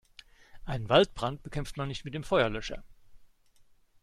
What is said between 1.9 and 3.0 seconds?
mit dem Feuerlöscher.